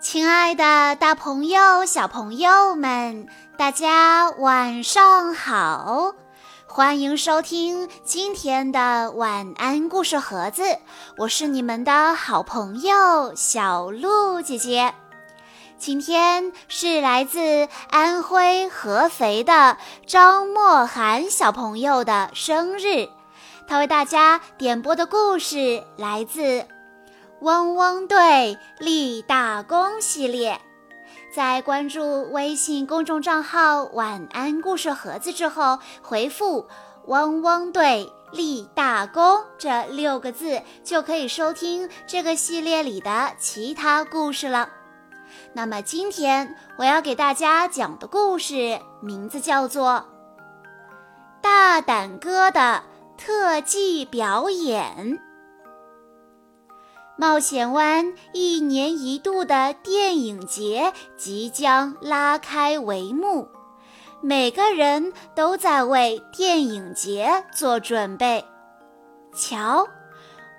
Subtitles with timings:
[0.00, 3.26] 亲爱的，大朋友、小朋友们，
[3.58, 6.14] 大家晚上好！
[6.68, 10.62] 欢迎收听今天的晚安故事盒子，
[11.18, 14.94] 我是你们的好朋友小鹿姐姐。
[15.78, 19.76] 今天是来自安徽合肥的
[20.06, 23.08] 张默涵小朋友的生日，
[23.68, 26.64] 他为大家点播的故事来自。
[27.40, 30.58] 汪汪队立大功系列，
[31.34, 36.66] 在关注微信公众账号“晚安故事盒子”之后，回复
[37.08, 44.70] “汪汪队立大功”这六个字，就可以收听这个系列里的其他故事了。
[45.52, 50.06] 那么今天我要给大家讲的故事名字叫做
[51.42, 52.82] 《大胆哥的
[53.16, 55.18] 特技表演》。
[57.18, 63.48] 冒险湾一年一度的电影节即将拉开帷幕，
[64.20, 68.44] 每个人都在为电影节做准备。
[69.34, 69.88] 瞧，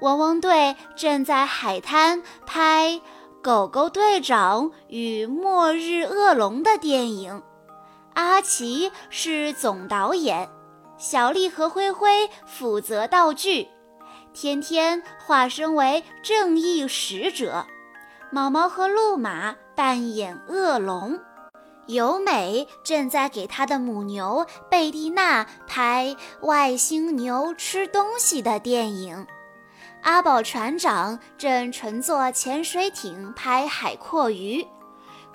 [0.01, 2.93] 汪汪队正在海滩拍
[3.43, 7.43] 《狗狗队长与末日恶龙》的电影，
[8.15, 10.49] 阿奇是总导演，
[10.97, 13.67] 小丽和灰灰负责道具。
[14.33, 17.65] 天天化身为正义使者，
[18.31, 21.19] 毛毛和路马扮演恶龙，
[21.87, 29.25] 尤美正在给他的母牛贝蒂娜拍外星牛吃东西的电影，
[30.03, 34.67] 阿宝船长正乘坐潜水艇拍海阔鱼。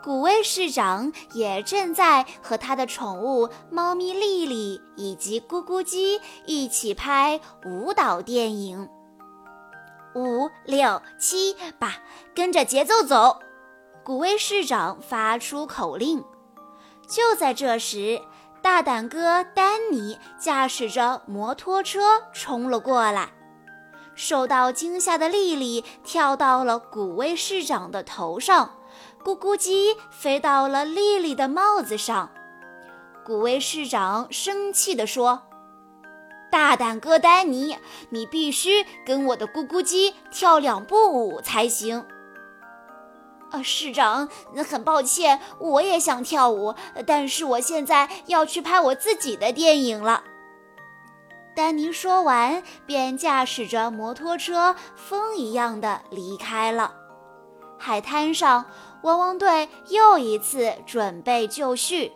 [0.02, 8.88] 古威市长也正在和他的宠物猫咪丽丽以及咕咕鸡一起拍舞蹈电影。
[10.16, 11.94] 五六七八，
[12.34, 13.38] 跟着节奏走！
[14.02, 16.24] 古威市长发出口令。
[17.08, 18.20] 就在这时，
[18.60, 23.32] 大胆哥丹尼驾驶着摩托车冲了过来。
[24.14, 28.72] 受到惊吓的丽丽跳到了古威市长的头上。
[29.24, 32.30] 咕咕鸡飞到了丽丽的帽子上，
[33.24, 35.42] 古威市长生气地说
[36.50, 37.78] ：“大胆哥丹尼，
[38.10, 42.04] 你必须跟我的咕咕鸡跳两步舞才行。”
[43.52, 44.28] 啊，市长，
[44.68, 46.74] 很抱歉，我也想跳舞，
[47.06, 50.24] 但是我现在要去拍我自己的电影了。
[51.54, 56.92] 丹尼说完，便驾驶着摩托车风一样的离开了。
[57.78, 58.66] 海滩上。
[59.02, 62.12] 汪汪队又一次准备就绪，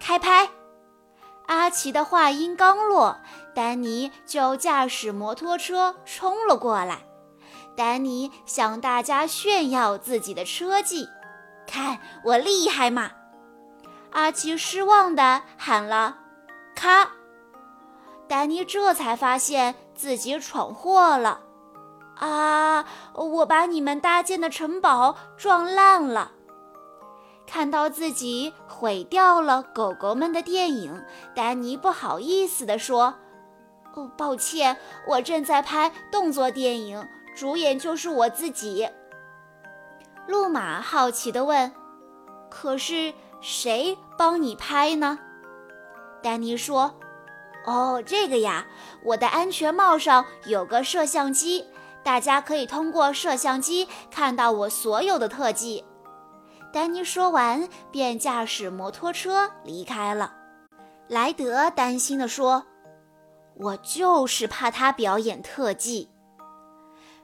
[0.00, 0.48] 开拍。
[1.46, 3.16] 阿奇的话音刚落，
[3.54, 7.00] 丹尼就驾驶摩托车冲了过来。
[7.76, 11.08] 丹尼向大家炫耀自己的车技，
[11.66, 13.12] 看我厉害吗？
[14.10, 16.18] 阿奇失望地喊了
[16.74, 17.12] ：“咔！”
[18.28, 21.40] 丹尼这才发现自己闯祸了。
[22.18, 22.84] 啊！
[23.14, 26.32] 我把你们搭建的城堡撞烂了。
[27.46, 31.02] 看到自己毁掉了狗狗们的电影，
[31.34, 33.14] 丹尼不好意思地说
[33.96, 34.76] ：“哦，抱歉，
[35.06, 38.88] 我正在拍动作电影，主演就是我自己。”
[40.28, 41.72] 路马好奇地问
[42.50, 45.18] ：“可是谁帮你拍呢？”
[46.22, 46.94] 丹尼说
[47.64, 48.66] ：“哦，这个呀，
[49.04, 51.64] 我的安全帽上有个摄像机。”
[52.08, 55.84] 大家可以通过摄像机看到我所有的特技。
[56.72, 60.34] 丹尼说完，便驾驶摩托车离开了。
[61.06, 62.64] 莱德担心地说
[63.60, 66.08] ：“我就是怕他表演特技。”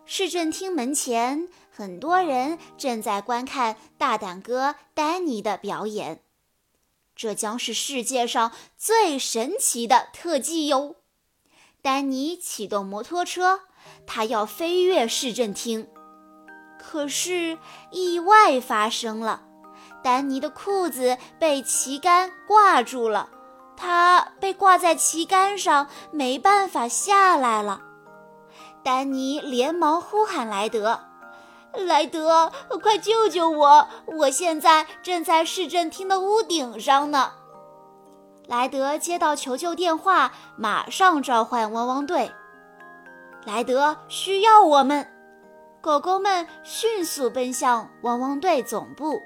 [0.05, 6.21] 市政厅门前，很多人正在观看大胆哥丹尼的表演。
[7.17, 10.97] 这将是世界上最神奇的特技哟！
[11.81, 13.61] 丹尼启动摩托车。
[14.07, 15.89] 他要飞越市政厅，
[16.79, 17.59] 可是
[17.91, 19.43] 意外发生了。
[20.03, 23.31] 丹尼的裤子被旗杆挂住了，
[23.77, 27.81] 他被挂在旗杆上，没办法下来了。
[28.83, 31.01] 丹尼连忙呼喊莱德
[31.73, 32.53] ：“莱德，
[32.83, 33.89] 快救救我！
[34.19, 37.33] 我现在正在市政厅的屋顶上呢。”
[38.47, 42.31] 莱德接到求救电话，马上召唤汪汪队。
[43.47, 45.07] 莱德需要我们，
[45.83, 49.21] 狗狗们迅速奔向汪汪队总部。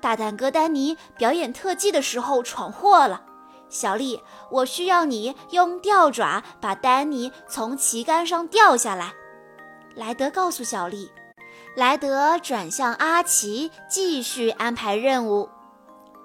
[0.00, 3.24] 大胆哥丹尼表演特技的时候闯祸了，
[3.68, 4.22] 小丽，
[4.52, 9.12] 我需要你用吊爪把丹尼从旗杆上吊下来。”
[9.96, 11.10] 莱德告诉小丽。
[11.74, 15.48] 莱德转向阿奇，继续安排任务。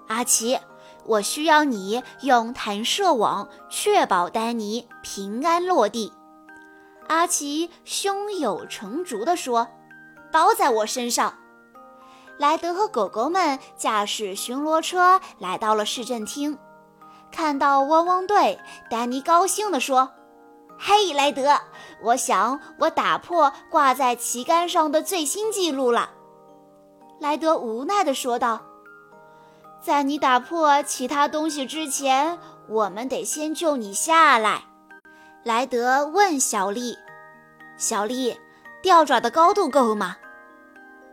[0.06, 0.58] 阿奇，
[1.04, 6.12] 我需要你用弹射网确保丹尼平安落地。
[7.12, 9.68] 阿奇胸有成竹地说
[10.32, 11.34] ：“包在我身上。”
[12.38, 16.58] 莱德和狗狗们驾驶巡逻车来到了市政厅，
[17.30, 20.10] 看到汪汪队，丹尼高兴地说。
[20.78, 21.60] 嘿，莱德，
[22.02, 26.10] 我想我打破挂在旗杆上的最新纪录了。
[27.20, 28.62] 莱德无奈地说道
[29.84, 32.38] ：“在你打破其他东西之前，
[32.68, 34.64] 我们得先救你下来。”
[35.44, 36.96] 莱德问小丽
[37.76, 38.38] ：“小丽，
[38.80, 40.16] 吊爪的高度够吗？”“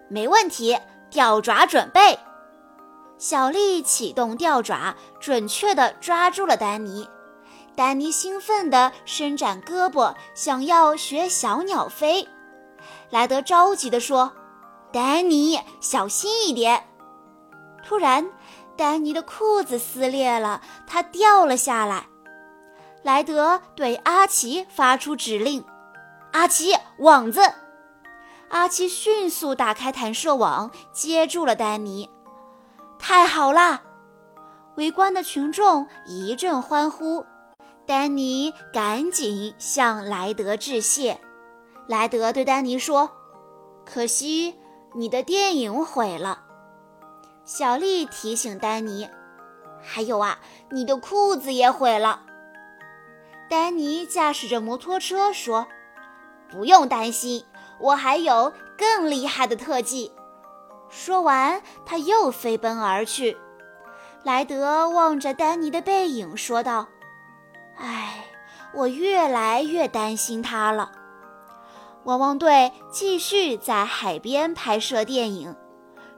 [0.07, 0.77] 没问题，
[1.09, 2.19] 吊爪准备。”
[3.17, 7.09] 小丽启动吊爪，准确地抓住了丹尼。
[7.75, 12.27] 丹尼兴奋地伸展胳膊，想要学小鸟飞。
[13.09, 14.31] 莱德着急地说
[14.93, 16.83] ：“丹尼，小心一点！”
[17.83, 18.29] 突然，
[18.77, 22.08] 丹尼的裤子撕裂了，他掉了下来。
[23.01, 25.63] 莱德对阿奇发出指令
[26.33, 27.41] ：“阿奇，网子！”
[28.49, 32.09] 阿奇迅速打开弹射网，接住了丹尼。
[32.97, 33.83] 太好了！
[34.75, 37.25] 围观的群众一阵欢呼。
[37.85, 41.19] 丹尼赶紧向莱德致谢。
[41.87, 43.09] 莱德对丹尼说
[43.85, 44.55] ：“可惜
[44.93, 46.43] 你的电影毁了。”
[47.45, 49.09] 小丽提醒丹尼
[49.81, 52.23] ：“还有啊，你的裤子也毁了。”
[53.49, 55.67] 丹尼驾驶着摩托车说
[56.51, 57.43] ：“不用担心，
[57.79, 60.11] 我还有更厉害的特技。”
[60.89, 63.37] 说完，他又飞奔而去。
[64.23, 66.87] 莱德望着丹尼的背影说道。
[67.77, 68.25] 唉，
[68.73, 70.91] 我越来越担心他了。
[72.03, 75.55] 汪汪队继续在海边拍摄电影。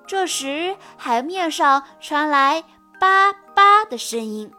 [0.07, 2.63] 这时，海面上传来
[2.99, 4.51] “叭叭”的声音。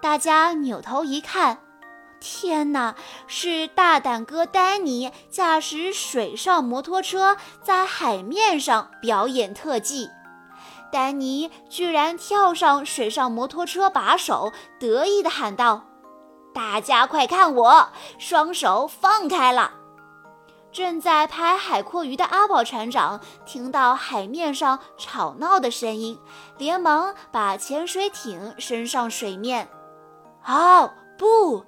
[0.00, 1.58] 大家扭头一看，
[2.20, 2.94] 天哪！
[3.26, 10.08] 是大胆哥丹尼驾驶水上摩托车在海面上表演特技。
[10.90, 15.84] 丹尼居然跳上水上摩托车把手，得意地喊道。
[16.54, 17.88] 大家快看我，
[18.18, 19.72] 双手放开了！
[20.72, 26.18] 正在拍海阔鱼的阿宝船长听到海面上吵闹的声音，
[26.56, 29.68] 连忙把潜水艇升上水面。
[30.46, 31.64] 哦，不！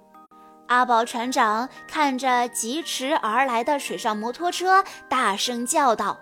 [0.70, 6.16] 阿宝船长看着疾驰而来的水上摩托车，大声叫道。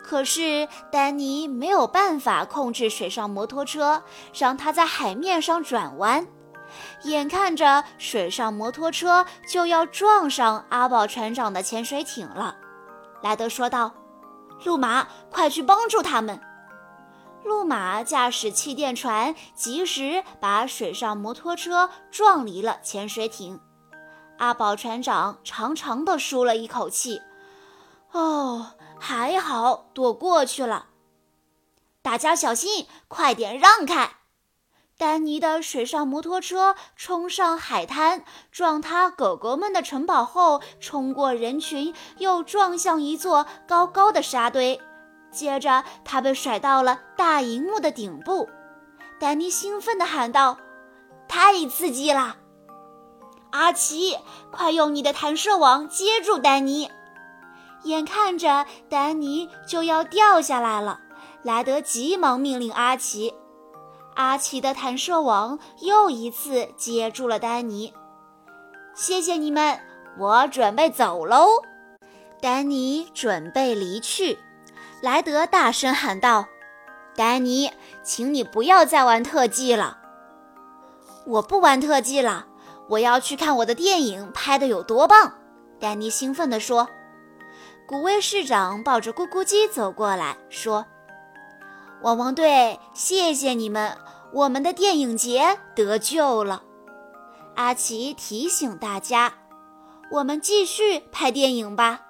[0.00, 6.24] 可是丹尼没有办法控制水上摩托车，让它在海面上转弯。
[7.02, 12.56] 眼看着水上摩托车就要撞上阿宝船长的潜水艇了，
[13.24, 13.92] 莱德说道
[14.64, 16.40] ：“路马，快去帮助他们！”
[17.42, 23.60] 路马驾驶气垫船，及时把水上摩托车撞离了潜水艇。
[24.40, 27.20] 阿宝船长长长的舒了一口气
[28.12, 30.86] ：“哦，还好躲过去了。”
[32.00, 34.16] 大家小心，快点让开！
[34.96, 44.80] 丹尼的水上摩托车冲上海滩，撞塌狗狗们的城堡后，冲过人群，又撞向一座高高的沙堆。
[45.30, 48.48] 接着，他被甩到了大荧幕的顶部。
[49.18, 50.56] 丹尼兴奋地喊道
[51.28, 52.38] ：“太刺激了！”
[53.50, 54.16] 阿奇，
[54.50, 56.90] 快用你的弹射网接住丹尼！
[57.84, 61.00] 眼看着丹尼就要掉下来了，
[61.42, 63.34] 莱德急忙命令阿奇。
[64.14, 67.94] 阿奇的弹射网又一次接住了丹尼。
[68.94, 69.80] 谢谢你们，
[70.18, 71.62] 我准备走喽。
[72.40, 74.38] 丹尼准备离去，
[75.02, 76.46] 莱德大声喊道
[77.16, 79.98] ：“丹尼，请你不要再玩特技了。”
[81.26, 82.46] 我不玩特技了，
[82.90, 85.34] 我要去看我的电影拍的有多棒。
[85.78, 86.88] 丹尼兴奋地说。
[87.86, 90.86] 古威市长抱着咕咕鸡走过来说。
[92.02, 93.98] 汪汪队，谢谢你们，
[94.32, 96.62] 我们的电影节得救了。
[97.56, 99.32] 阿奇提醒大家
[100.12, 102.02] ：“我们继续拍电影吧。”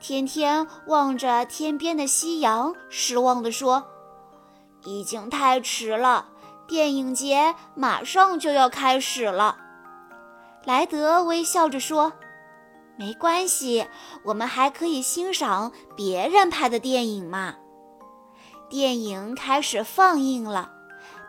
[0.00, 3.84] 天天望着天边的夕阳，失望地说
[4.84, 6.26] ：“已经太迟了，
[6.66, 9.58] 电影节马上就要开始了。”
[10.64, 12.12] 莱德微笑着说
[12.96, 13.86] ：“没关系，
[14.24, 17.56] 我们还可以欣赏别人拍的电影嘛。”
[18.70, 20.70] 电影开始放映了，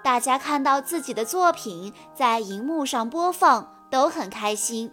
[0.03, 4.91] 大家看到自己的作品在荧幕上播放，都很开心。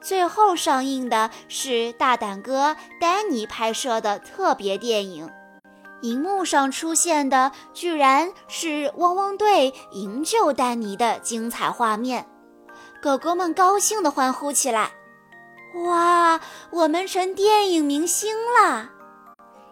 [0.00, 5.28] 最后上映的是大胆哥丹尼拍摄的特别电影，
[6.02, 12.26] 荧幕上出现的居然是汪汪队营救丹尼的精彩画面，
[13.00, 14.90] 狗狗们高兴地欢呼起来
[15.86, 16.40] ：“哇，
[16.70, 18.90] 我们成电影明星了！”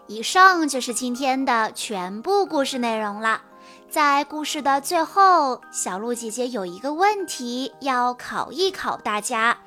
[0.07, 3.43] 以上就是今天的全部故事内容了。
[3.91, 9.59] 在故事的最后，小鹿姐姐有一个问题要考一考大家。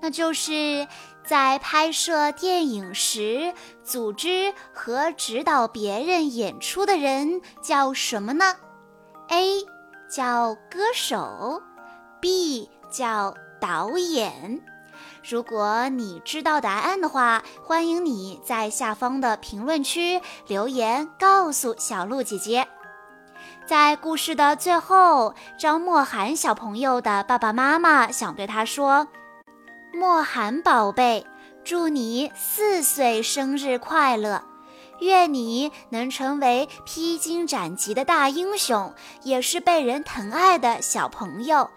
[0.00, 0.86] 那就是
[1.24, 3.52] 在拍摄电影时，
[3.82, 8.56] 组织和指导别人演出的人叫什么呢
[9.28, 9.66] ？A
[10.08, 11.62] 叫歌手
[12.20, 14.60] ，B 叫导演。
[15.28, 22.66] 如果你知道答案的话，欢迎你在下方的评论区留言告诉小鹿姐姐。
[23.66, 29.06] 在故事的最后，张默涵小朋友的爸爸妈妈想对他说。
[29.92, 31.26] 莫寒宝贝，
[31.64, 34.42] 祝你四岁生日快乐！
[35.00, 41.70] 愿你能成为披荆斩棘的大英雄，也是被人疼爱的小朋友。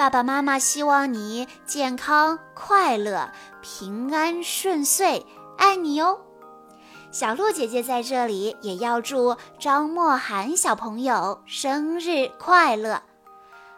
[0.00, 3.30] 爸爸妈妈希望你健康快乐、
[3.60, 5.26] 平安顺遂，
[5.58, 6.20] 爱你哦！
[7.10, 13.02] 小鹿姐姐在这里也要祝张默涵小朋友生日快乐！